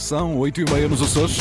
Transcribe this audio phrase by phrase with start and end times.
[0.00, 1.36] São oito e meia nos Açores.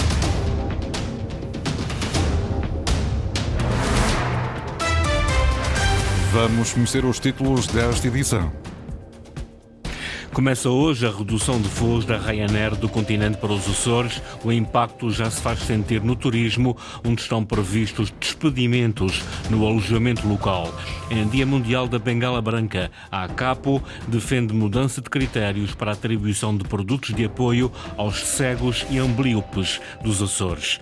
[6.34, 8.52] Vamos conhecer os títulos desta edição.
[10.34, 14.22] Começa hoje a redução de voos da Ryanair do continente para os Açores.
[14.44, 20.74] O impacto já se faz sentir no turismo, onde estão previstos despedimentos no alojamento local.
[21.10, 26.56] Em Dia Mundial da Bengala Branca, a ACAPO defende mudança de critérios para a atribuição
[26.56, 30.80] de produtos de apoio aos cegos e amblíopes dos Açores.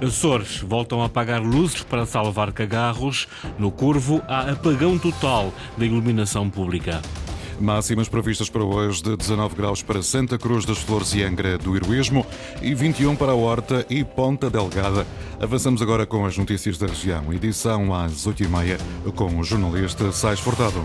[0.00, 3.26] Açores voltam a apagar luzes para salvar cagarros.
[3.58, 7.00] No Curvo, há apagão total da iluminação pública.
[7.62, 11.76] Máximas previstas para hoje de 19 graus para Santa Cruz das Flores e Angra do
[11.76, 12.26] Heroísmo
[12.60, 15.06] e 21 para Horta e Ponta Delgada.
[15.40, 17.32] Avançamos agora com as notícias da região.
[17.32, 18.80] Edição às 8h30
[19.14, 20.82] com o jornalista Sais Furtado.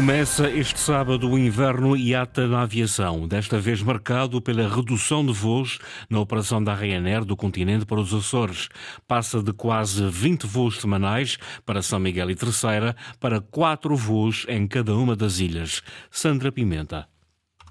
[0.00, 5.78] Começa este sábado o inverno IATA na aviação, desta vez marcado pela redução de voos
[6.08, 8.70] na operação da Ryanair do continente para os Açores.
[9.06, 14.66] Passa de quase 20 voos semanais para São Miguel e Terceira para quatro voos em
[14.66, 15.82] cada uma das ilhas.
[16.10, 17.06] Sandra Pimenta.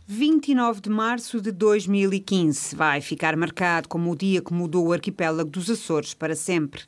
[0.06, 5.50] 29 de março de 2015 vai ficar marcado como o dia que mudou o arquipélago
[5.50, 6.84] dos Açores para sempre.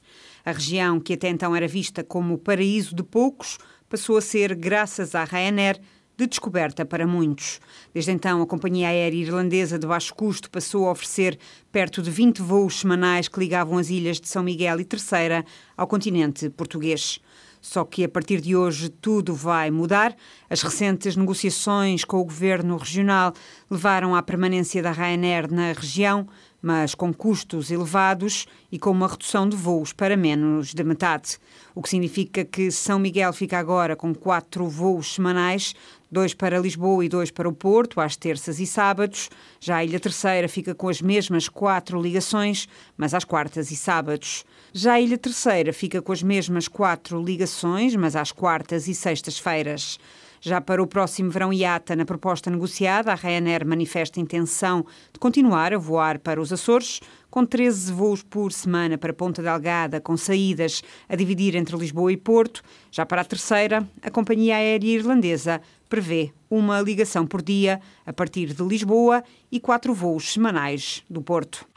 [0.45, 3.57] A região, que até então era vista como o paraíso de poucos,
[3.91, 5.77] passou a ser, graças à Ryanair,
[6.17, 7.59] de descoberta para muitos.
[7.93, 11.37] Desde então, a companhia aérea irlandesa de baixo custo passou a oferecer
[11.73, 15.43] perto de 20 voos semanais que ligavam as ilhas de São Miguel e Terceira
[15.75, 17.19] ao continente português.
[17.59, 20.15] Só que a partir de hoje tudo vai mudar.
[20.49, 23.33] As recentes negociações com o governo regional
[23.69, 26.25] levaram à permanência da Ryanair na região,
[26.61, 31.37] mas com custos elevados e com uma redução de voos para menos de metade.
[31.73, 35.73] O que significa que São Miguel fica agora com quatro voos semanais,
[36.11, 39.29] dois para Lisboa e dois para o Porto, às terças e sábados.
[39.59, 42.67] Já a Ilha Terceira fica com as mesmas quatro ligações,
[42.97, 44.43] mas às quartas e sábados.
[44.73, 49.97] Já a Ilha Terceira fica com as mesmas quatro ligações, mas às quartas e sextas-feiras.
[50.43, 55.71] Já para o próximo verão IATA, na proposta negociada, a Ryanair manifesta intenção de continuar
[55.71, 60.81] a voar para os Açores, com 13 voos por semana para Ponta Delgada, com saídas
[61.07, 62.63] a dividir entre Lisboa e Porto.
[62.89, 68.47] Já para a terceira, a companhia aérea irlandesa prevê uma ligação por dia a partir
[68.47, 71.70] de Lisboa e quatro voos semanais do Porto.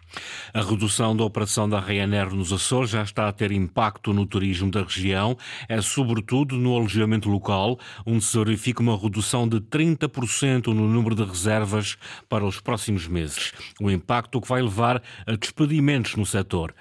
[0.53, 4.71] A redução da operação da Ryanair nos Açores já está a ter impacto no turismo
[4.71, 5.37] da região,
[5.69, 11.25] é sobretudo no alojamento local, onde se verifica uma redução de 30% no número de
[11.25, 11.97] reservas
[12.29, 13.53] para os próximos meses.
[13.81, 16.75] O impacto que vai levar a despedimentos no setor.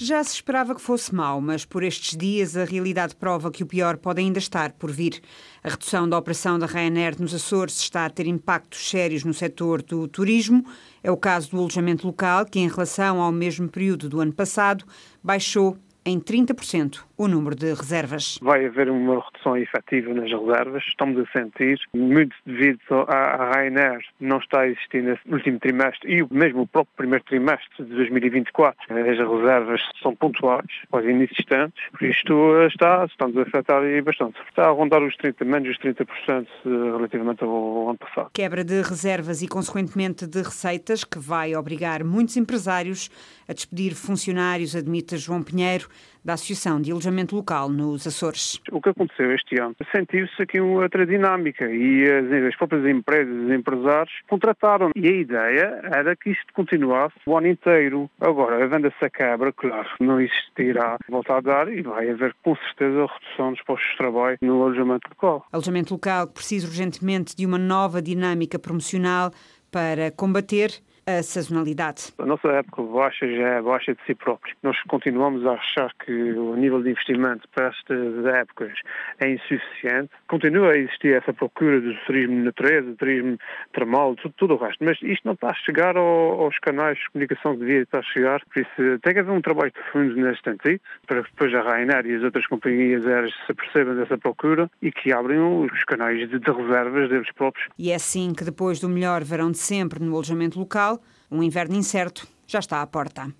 [0.00, 3.66] Já se esperava que fosse mau, mas por estes dias a realidade prova que o
[3.66, 5.20] pior pode ainda estar por vir.
[5.60, 9.82] A redução da operação da Ryanair nos Açores está a ter impactos sérios no setor
[9.82, 10.64] do turismo.
[11.02, 14.84] É o caso do alojamento local, que em relação ao mesmo período do ano passado
[15.20, 15.76] baixou
[16.08, 18.38] em 30% o número de reservas.
[18.40, 24.38] Vai haver uma redução efetiva nas reservas, estamos a sentir, muito devido à Ryanair não
[24.38, 28.78] está a existir nesse último trimestre e mesmo o próprio primeiro trimestre de 2024.
[28.88, 34.38] As reservas são pontuais, quase inexistentes, por isto está, estamos a afetar bastante.
[34.48, 38.30] Está a rondar os 30, menos os 30% eh, relativamente ao ano passado.
[38.32, 43.10] Quebra de reservas e, consequentemente, de receitas que vai obrigar muitos empresários
[43.48, 45.88] a despedir funcionários, admite João Pinheiro,
[46.22, 48.60] da Associação de Alojamento Local nos Açores.
[48.70, 49.74] O que aconteceu este ano?
[49.90, 55.12] Sentiu-se aqui uma outra dinâmica e as, as próprias empresas, os empresários contrataram e a
[55.12, 58.10] ideia era que isto continuasse o ano inteiro.
[58.20, 63.04] Agora, havendo essa quebra, claro, não existirá volta a dar e vai haver com certeza
[63.04, 65.46] a redução dos postos de trabalho no alojamento local.
[65.50, 69.30] Alojamento local que precisa urgentemente de uma nova dinâmica promocional
[69.70, 70.70] para combater
[71.08, 72.12] a sazonalidade.
[72.18, 74.54] A nossa época baixa já é baixa de si própria.
[74.62, 78.72] Nós continuamos a achar que o nível de investimento para estas épocas
[79.18, 80.10] é insuficiente.
[80.28, 83.38] Continua a existir essa procura do turismo de natureza, do turismo
[83.72, 84.84] termal, tudo, tudo, o resto.
[84.84, 88.02] Mas isto não está a chegar ao, aos canais de comunicação que devia estar a
[88.02, 88.44] chegar.
[88.44, 91.62] Por isso tem que haver um trabalho de fundo neste sentido, para que depois a
[91.62, 96.28] Ryanair e as outras companhias aéreas se apercebam dessa procura e que abrem os canais
[96.28, 97.66] de, de reservas deles próprios.
[97.78, 100.97] E é assim que depois do melhor verão de sempre no alojamento local,
[101.30, 103.32] um inverno incerto já está à porta.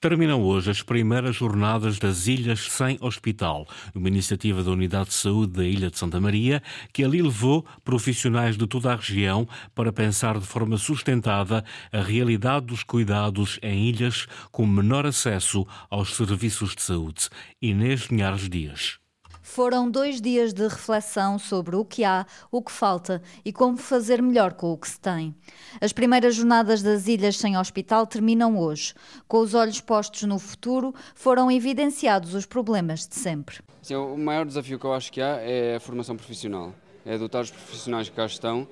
[0.00, 5.52] Terminam hoje as primeiras jornadas das Ilhas Sem Hospital, uma iniciativa da Unidade de Saúde
[5.52, 6.60] da Ilha de Santa Maria,
[6.92, 12.66] que ali levou profissionais de toda a região para pensar de forma sustentada a realidade
[12.66, 17.28] dos cuidados em ilhas com menor acesso aos serviços de saúde.
[17.62, 19.05] Inês Linhares Dias.
[19.48, 24.20] Foram dois dias de reflexão sobre o que há, o que falta e como fazer
[24.20, 25.34] melhor com o que se tem.
[25.80, 28.92] As primeiras jornadas das Ilhas Sem Hospital terminam hoje.
[29.28, 33.60] Com os olhos postos no futuro, foram evidenciados os problemas de sempre.
[33.80, 36.74] Sim, o maior desafio que eu acho que há é a formação profissional.
[37.06, 38.66] É dotar os profissionais que cá estão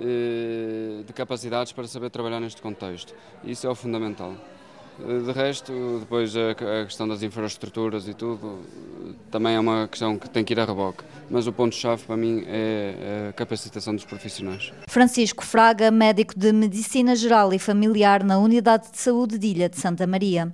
[0.00, 3.12] eh, de capacidades para saber trabalhar neste contexto.
[3.42, 4.36] Isso é o fundamental.
[4.98, 6.54] De resto, depois a
[6.84, 8.60] questão das infraestruturas e tudo
[9.30, 11.04] também é uma questão que tem que ir a reboque.
[11.30, 14.72] Mas o ponto-chave para mim é a capacitação dos profissionais.
[14.88, 19.78] Francisco Fraga, médico de Medicina Geral e Familiar na Unidade de Saúde de Ilha de
[19.78, 20.52] Santa Maria.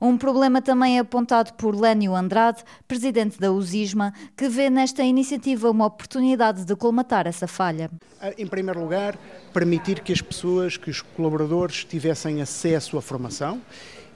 [0.00, 5.86] Um problema também apontado por Lénio Andrade, presidente da USISMA, que vê nesta iniciativa uma
[5.86, 7.88] oportunidade de colmatar essa falha.
[8.36, 9.16] Em primeiro lugar,
[9.52, 13.60] permitir que as pessoas, que os colaboradores tivessem acesso à formação,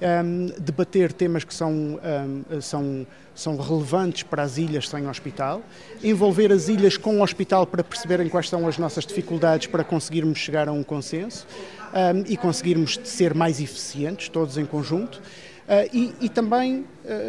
[0.01, 5.63] um, debater temas que são, um, são, são relevantes para as ilhas sem hospital,
[6.03, 10.39] envolver as ilhas com o hospital para perceberem quais são as nossas dificuldades para conseguirmos
[10.39, 11.47] chegar a um consenso
[11.93, 15.17] um, e conseguirmos ser mais eficientes, todos em conjunto.
[15.17, 16.87] Uh, e, e, também, uh,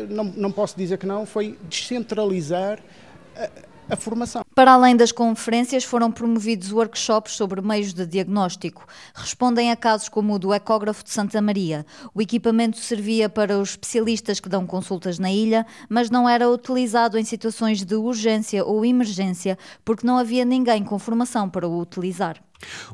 [0.10, 2.80] não, não posso dizer que não, foi descentralizar
[3.36, 4.47] a, a formação.
[4.58, 8.88] Para além das conferências, foram promovidos workshops sobre meios de diagnóstico.
[9.14, 11.86] Respondem a casos como o do ecógrafo de Santa Maria.
[12.12, 17.20] O equipamento servia para os especialistas que dão consultas na ilha, mas não era utilizado
[17.20, 22.42] em situações de urgência ou emergência, porque não havia ninguém com formação para o utilizar.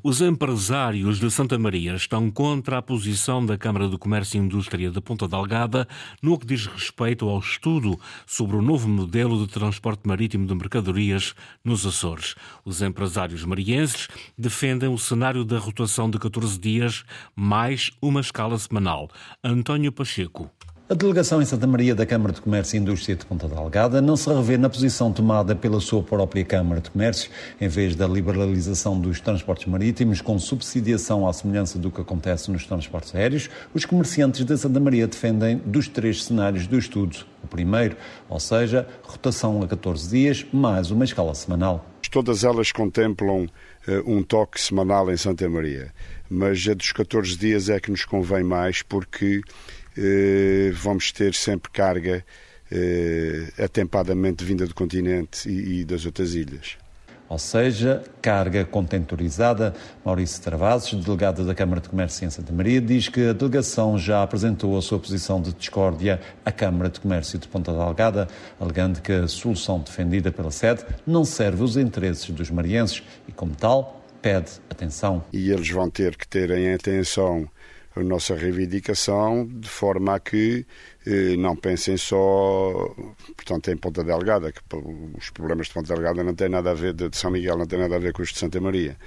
[0.04, 4.92] Os empresários de Santa Maria estão contra a posição da Câmara de Comércio e Indústria
[4.92, 5.88] de Ponta Delgada
[6.22, 11.34] no que diz respeito ao estudo sobre o novo modelo de transporte marítimo de mercadorias
[11.64, 12.36] nos Açores.
[12.66, 14.08] Os empresários marienses
[14.38, 17.04] defendem o cenário da rotação de 14 dias
[17.36, 19.10] mais uma escala semanal.
[19.44, 20.52] António Pacheco.
[20.94, 24.16] A delegação em Santa Maria da Câmara de Comércio e Indústria de Ponta Delgada não
[24.16, 29.00] se revê na posição tomada pela sua própria Câmara de Comércio, em vez da liberalização
[29.00, 34.46] dos transportes marítimos com subsidiação à semelhança do que acontece nos transportes aéreos, os comerciantes
[34.46, 37.26] de Santa Maria defendem dos três cenários do estudo.
[37.44, 37.98] O primeiro,
[38.30, 41.84] ou seja, rotação a 14 dias, mais uma escala semanal.
[42.12, 43.50] Todas elas contemplam uh,
[44.06, 45.92] um toque semanal em Santa Maria,
[46.30, 49.42] mas a dos 14 dias é que nos convém mais porque
[50.74, 52.26] vamos ter sempre carga
[52.72, 56.78] eh, atempadamente vinda do continente e das outras ilhas
[57.34, 59.74] ou seja, carga contentorizada.
[60.06, 64.22] Maurício Travassos, delegado da Câmara de Comércio em Santa Maria, diz que a delegação já
[64.22, 68.28] apresentou a sua posição de discórdia à Câmara de Comércio de Ponta Delgada,
[68.60, 73.56] alegando que a solução defendida pela sede não serve os interesses dos marienses e, como
[73.56, 75.24] tal, pede atenção.
[75.34, 77.48] E eles vão ter que terem atenção
[77.96, 80.66] a nossa reivindicação de forma a que
[81.06, 82.94] eh, não pensem só,
[83.36, 84.62] portanto, em Ponta Delgada, que
[85.18, 87.80] os problemas de Ponta Delgada não têm nada a ver, de São Miguel não têm
[87.80, 88.98] nada a ver com os de Santa Maria.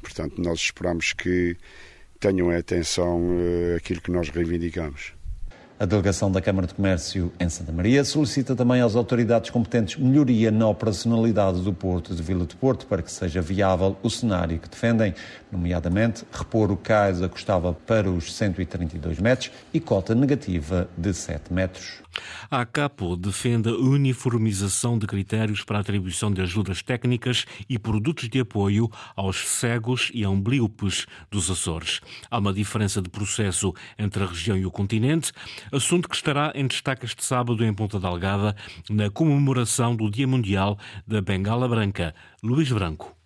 [0.00, 1.56] Portanto, nós esperamos que
[2.18, 5.19] tenham atenção eh, aquilo que nós reivindicamos.
[5.80, 10.50] A delegação da Câmara de Comércio em Santa Maria solicita também às autoridades competentes melhoria
[10.50, 14.68] na operacionalidade do Porto de Vila de Porto para que seja viável o cenário que
[14.68, 15.14] defendem,
[15.50, 21.50] nomeadamente repor o cais a custava para os 132 metros e cota negativa de 7
[21.50, 22.02] metros.
[22.50, 28.28] A ACAPO defende a uniformização de critérios para a atribuição de ajudas técnicas e produtos
[28.28, 32.00] de apoio aos cegos e ambliopes dos Açores.
[32.30, 35.32] Há uma diferença de processo entre a região e o continente,
[35.72, 38.54] assunto que estará em destaque este sábado em Ponta Delgada,
[38.88, 42.14] na comemoração do Dia Mundial da Bengala Branca.
[42.42, 43.16] Luís Branco.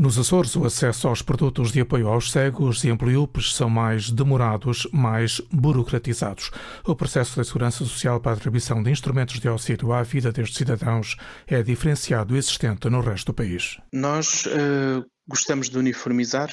[0.00, 4.88] Nos Açores, o acesso aos produtos de apoio aos cegos e ampliopes são mais demorados,
[4.92, 6.50] mais burocratizados.
[6.86, 10.56] O processo de segurança social para a atribuição de instrumentos de auxílio à vida destes
[10.56, 11.16] cidadãos
[11.46, 13.78] é diferenciado e existente no resto do país.
[13.92, 16.48] Nós uh, gostamos de uniformizar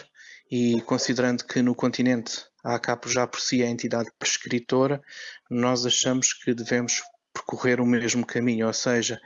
[0.49, 5.01] e considerando que no continente a ACAPO já por si é a entidade prescritora,
[5.49, 7.01] nós achamos que devemos
[7.33, 9.21] percorrer o mesmo caminho, ou seja,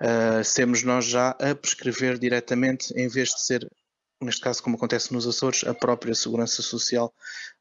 [0.00, 3.68] uh, sermos nós já a prescrever diretamente, em vez de ser,
[4.22, 7.12] neste caso, como acontece nos Açores, a própria Segurança Social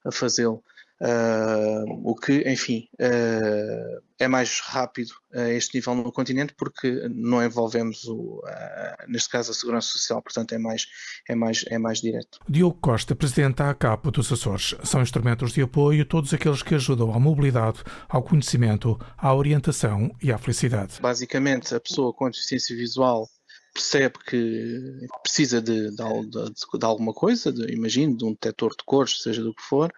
[0.05, 0.63] a fazê-lo.
[1.01, 7.43] Uh, o que, enfim, uh, é mais rápido a este nível no continente porque não
[7.43, 10.87] envolvemos, o, uh, neste caso, a segurança social, portanto é mais,
[11.27, 12.39] é mais, é mais direto.
[12.47, 17.13] Diogo Costa, presidente da ACAP dos Açores, são instrumentos de apoio todos aqueles que ajudam
[17.13, 21.01] à mobilidade, ao conhecimento, à orientação e à felicidade.
[21.01, 23.27] Basicamente, a pessoa com deficiência visual
[23.73, 29.21] percebe que precisa de, de, de, de alguma coisa, imagino, de um detector de cores,
[29.21, 29.91] seja do que for,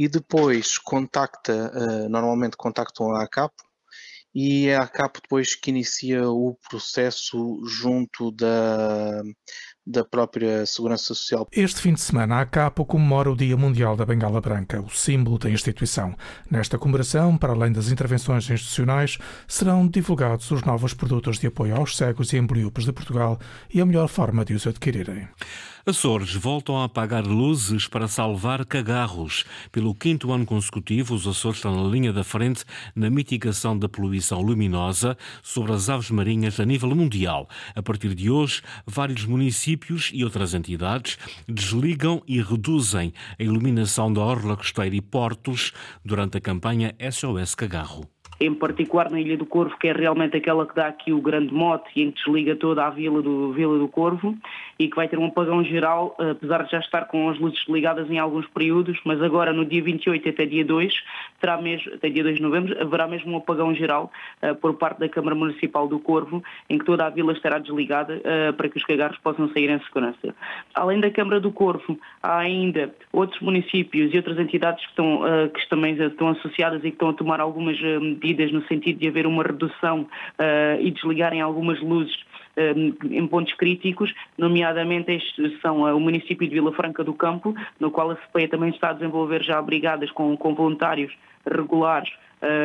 [0.00, 3.52] e depois contacta, uh, normalmente contactam a ACAP
[4.34, 9.22] e é a CAP depois que inicia o processo junto da,
[9.86, 11.48] da própria Segurança Social.
[11.52, 15.38] Este fim de semana, a CAPO comemora o Dia Mundial da Bengala Branca, o símbolo
[15.38, 16.14] da instituição.
[16.50, 19.18] Nesta comemoração, para além das intervenções institucionais,
[19.48, 23.38] serão divulgados os novos produtos de apoio aos cegos e embriopes de Portugal
[23.72, 25.28] e a melhor forma de os adquirirem.
[25.86, 29.44] Açores voltam a apagar luzes para salvar cagarros.
[29.72, 34.42] Pelo quinto ano consecutivo, os Açores estão na linha da frente na mitigação da poluição
[34.42, 37.48] luminosa sobre as aves marinhas a nível mundial.
[37.74, 39.69] A partir de hoje, vários municípios
[40.12, 45.72] e outras entidades desligam e reduzem a iluminação da orla costeira e portos
[46.04, 48.08] durante a campanha SOS Cagarro.
[48.40, 51.52] Em particular na Ilha do Corvo, que é realmente aquela que dá aqui o grande
[51.52, 54.34] mote e em que desliga toda a Vila do, Vila do Corvo
[54.80, 58.10] e que vai ter um apagão geral, apesar de já estar com as luzes ligadas
[58.10, 60.94] em alguns períodos, mas agora no dia 28 até dia 2,
[61.38, 64.10] terá mesmo, até dia 2 de novembro, haverá mesmo um apagão geral
[64.42, 68.22] uh, por parte da Câmara Municipal do Corvo, em que toda a vila estará desligada
[68.24, 70.34] uh, para que os cagarros possam sair em segurança.
[70.74, 75.50] Além da Câmara do Corvo, há ainda outros municípios e outras entidades que, estão, uh,
[75.50, 79.26] que também estão associadas e que estão a tomar algumas medidas no sentido de haver
[79.26, 80.08] uma redução
[80.80, 82.16] e desligarem algumas luzes
[82.56, 88.10] em pontos críticos, nomeadamente estes são o município de Vila Franca do Campo, no qual
[88.10, 91.12] a CPEA também está a desenvolver já brigadas com, com voluntários
[91.46, 92.10] regulares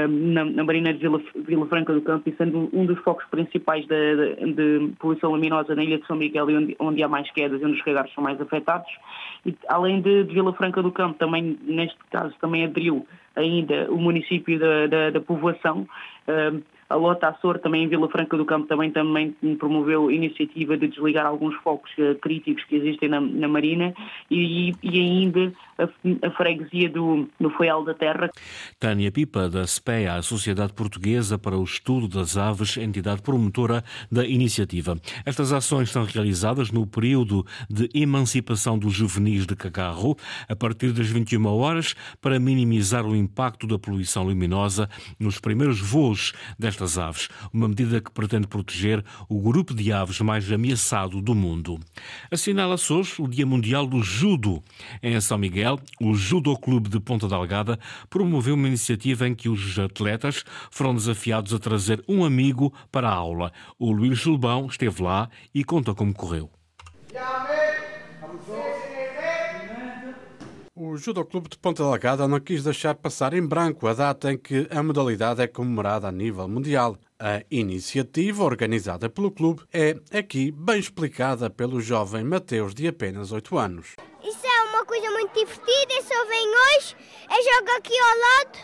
[0.07, 3.85] na, na, Marina de Vila, Vila, Franca do Campo e sendo um dos focos principais
[3.85, 7.61] de, de, de poluição luminosa na Ilha de São Miguel, onde, onde há mais quedas
[7.61, 8.89] e onde os regares são mais afetados.
[9.45, 13.97] E, além de, de, Vila Franca do Campo, também, neste caso, também aderiu ainda o
[13.97, 15.85] município da, da, da povoação,
[16.89, 20.87] a Lota Açor, também em Vila Franca do Campo, também, também promoveu a iniciativa de
[20.87, 23.93] desligar alguns focos uh, críticos que existem na, na Marina
[24.29, 28.29] e, e ainda a, a, freguesia do, do Foial da Terra.
[28.79, 34.23] Tânia Pipa, da SPEA, a Sociedade Portuguesa para o Estudo das Aves, entidade promotora da
[34.25, 34.95] iniciativa.
[35.25, 40.15] Estas ações são realizadas no período de emancipação dos juvenis de cagarro,
[40.47, 44.87] a partir das 21 horas, para minimizar o impacto da poluição luminosa
[45.19, 50.19] nos primeiros voos desta destas aves, uma medida que pretende proteger o grupo de aves
[50.19, 51.79] mais ameaçado do mundo.
[52.29, 54.61] Assinala-se hoje o Dia Mundial do Judo.
[55.01, 57.79] Em São Miguel, o Judo Clube de Ponta Delgada
[58.09, 63.13] promoveu uma iniciativa em que os atletas foram desafiados a trazer um amigo para a
[63.13, 63.51] aula.
[63.79, 66.49] O Luís Gilbão esteve lá e conta como correu.
[70.77, 74.37] O Judo Clube de Ponta Delgada não quis deixar passar em branco a data em
[74.37, 76.97] que a modalidade é comemorada a nível mundial.
[77.17, 83.57] A iniciativa, organizada pelo clube, é aqui bem explicada pelo jovem Mateus, de apenas 8
[83.57, 83.95] anos.
[84.21, 86.97] Isso é uma coisa muito divertida, eu só venho hoje,
[87.29, 88.59] eu jogo aqui ao lado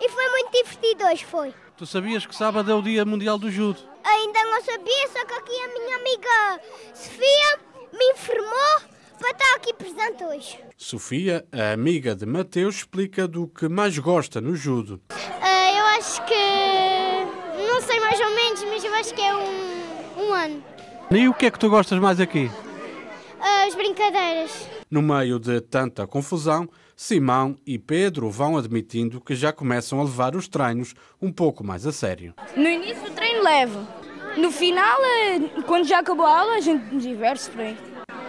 [0.00, 1.54] e foi muito divertido hoje, foi.
[1.76, 3.80] Tu sabias que sábado é o Dia Mundial do Judo?
[4.04, 6.60] Ainda não sabia, só que aqui a minha amiga
[6.94, 7.58] Sofia
[7.92, 10.58] me informou para estar aqui presente hoje.
[10.76, 15.00] Sofia, a amiga de Mateus, explica do que mais gosta no judo.
[15.12, 17.68] Uh, eu acho que.
[17.68, 20.64] Não sei mais ou menos, mas eu acho que é um, um ano.
[21.10, 22.50] E o que é que tu gostas mais aqui?
[23.38, 24.66] Uh, as brincadeiras.
[24.90, 30.34] No meio de tanta confusão, Simão e Pedro vão admitindo que já começam a levar
[30.34, 32.34] os treinos um pouco mais a sério.
[32.56, 33.86] No início o treino leva.
[34.36, 37.76] No final, eh, quando já acabou a aula, a gente diverte-se por aí.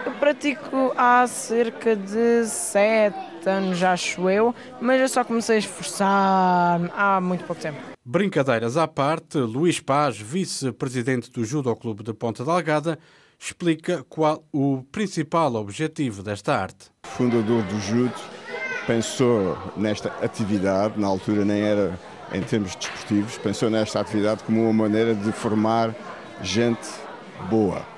[0.04, 6.90] Eu pratico há cerca de sete anos, acho eu, mas eu só comecei a esforçar
[6.96, 7.78] há muito pouco tempo.
[8.04, 12.98] Brincadeiras à parte, Luís Paz, vice-presidente do Judo Clube de Ponta Delgada,
[13.38, 16.90] explica qual o principal objetivo desta arte.
[17.04, 18.14] O fundador do Judo
[18.86, 21.96] pensou nesta atividade, na altura nem era
[22.32, 25.94] em termos desportivos, pensou nesta atividade como uma maneira de formar
[26.42, 26.88] gente
[27.48, 27.91] boa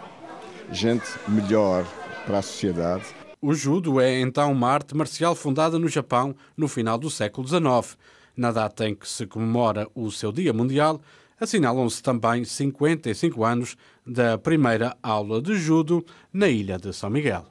[0.73, 1.87] gente melhor
[2.27, 3.05] para a sociedade.
[3.41, 7.99] O judo é então uma arte marcial fundada no Japão no final do século XIX.
[8.37, 11.01] Na data em que se comemora o seu Dia Mundial,
[11.39, 17.45] assinalam-se também 55 anos da primeira aula de judo na ilha de São Miguel.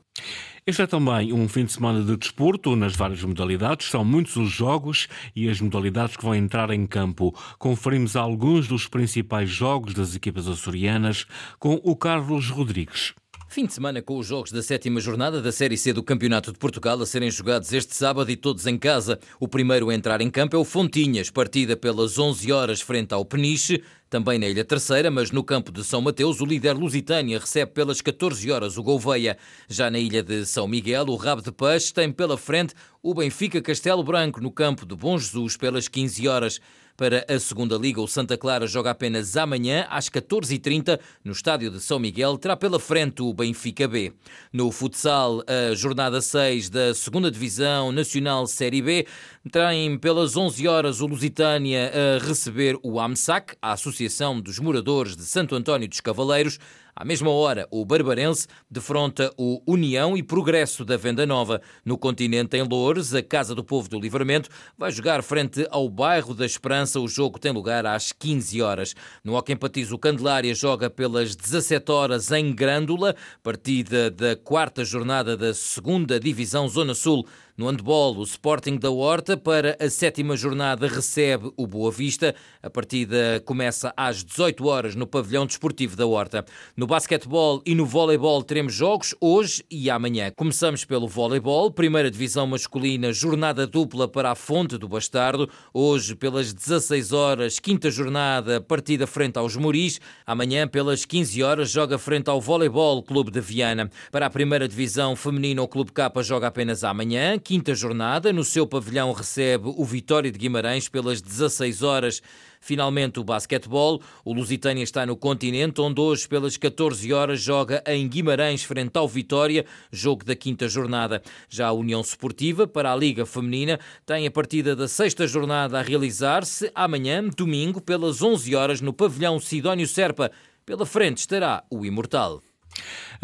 [0.66, 3.90] Este é também um fim de semana de desporto nas várias modalidades.
[3.90, 7.36] São muitos os jogos e as modalidades que vão entrar em campo.
[7.60, 11.26] Conferimos alguns dos principais jogos das equipas açorianas
[11.60, 13.14] com o Carlos Rodrigues.
[13.50, 16.58] Fim de semana com os jogos da sétima jornada da Série C do Campeonato de
[16.58, 19.20] Portugal a serem jogados este sábado e todos em casa.
[19.40, 23.26] O primeiro a entrar em campo é o Fontinhas, partida pelas 11 horas frente ao
[23.26, 23.84] Peniche.
[24.14, 28.00] Também na Ilha Terceira, mas no campo de São Mateus, o líder Lusitânia recebe pelas
[28.00, 29.36] 14 horas o Gouveia.
[29.68, 33.60] Já na Ilha de São Miguel, o Rabo de Peixe tem pela frente o Benfica
[33.60, 36.62] Castelo Branco no campo de Bom Jesus pelas 15 horas.
[36.96, 41.80] Para a segunda Liga, o Santa Clara joga apenas amanhã, às 14h30, no estádio de
[41.80, 42.38] São Miguel.
[42.38, 44.14] Terá pela frente o Benfica B.
[44.54, 49.08] No futsal, a jornada 6 da segunda Divisão Nacional Série B,
[49.52, 54.03] tem pelas 11 horas o Lusitânia a receber o AMSAC, a Associação
[54.42, 56.60] dos Moradores de Santo António dos Cavaleiros.
[56.96, 61.60] À mesma hora, o Barbarense defronta o União e Progresso da Venda Nova.
[61.84, 64.48] No continente, em Loures, a Casa do Povo do Livramento
[64.78, 67.00] vai jogar frente ao Bairro da Esperança.
[67.00, 68.96] O jogo tem lugar às 15 horas.
[69.24, 75.36] No Hockey Patiz, o Candelária joga pelas 17 horas em Grândola, partida da quarta jornada
[75.36, 77.26] da segunda Divisão Zona Sul.
[77.56, 82.34] No handball, o Sporting da Horta para a sétima jornada recebe o Boa Vista.
[82.64, 86.44] A partida começa às 18 horas no pavilhão desportivo da Horta.
[86.76, 90.32] No basquetebol e no voleibol teremos jogos hoje e amanhã.
[90.36, 95.50] Começamos pelo voleibol, primeira divisão masculina, jornada dupla para a Fonte do Bastardo.
[95.74, 100.00] Hoje pelas 16 horas, quinta jornada, partida frente aos Moris.
[100.26, 103.90] Amanhã pelas 15 horas joga frente ao Voleibol Clube de Viana.
[104.12, 108.34] Para a primeira divisão feminina, o Clube Capa joga apenas amanhã quinta jornada.
[108.34, 112.22] No seu pavilhão recebe o Vitória de Guimarães pelas 16 horas.
[112.64, 114.02] Finalmente, o basquetebol.
[114.24, 119.06] O Lusitânia está no continente, onde hoje, pelas 14 horas, joga em Guimarães, frente ao
[119.06, 121.22] Vitória, jogo da quinta jornada.
[121.50, 125.82] Já a União Esportiva, para a Liga Feminina, tem a partida da sexta jornada a
[125.82, 130.32] realizar-se amanhã, domingo, pelas 11 horas, no pavilhão Sidónio Serpa.
[130.66, 132.42] Pela frente estará o Imortal.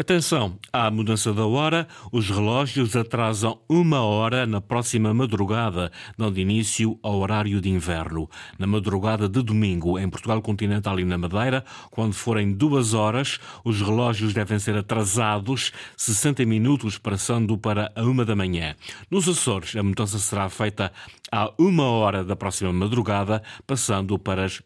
[0.00, 6.98] Atenção, à mudança da hora, os relógios atrasam uma hora na próxima madrugada, dando início
[7.02, 8.26] ao horário de inverno.
[8.58, 13.82] Na madrugada de domingo, em Portugal Continental e na Madeira, quando forem duas horas, os
[13.82, 18.74] relógios devem ser atrasados 60 minutos, passando para a uma da manhã.
[19.10, 20.90] Nos Açores, a mudança será feita
[21.30, 24.62] à uma hora da próxima madrugada, passando para as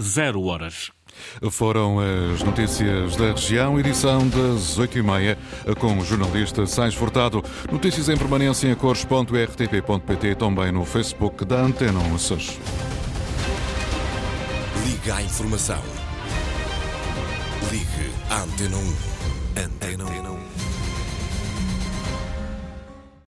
[0.00, 0.92] zero horas.
[1.50, 1.98] Foram
[2.32, 5.36] as notícias da região, edição das 8h30,
[5.78, 7.42] com o jornalista Sais Furtado.
[7.70, 12.58] Notícias em permanência em cores.rtp.pt, também no Facebook da Antena Açores.
[14.86, 15.82] Liga à informação.
[17.70, 19.62] Ligue à Antena 1.
[19.64, 20.41] Antena 1.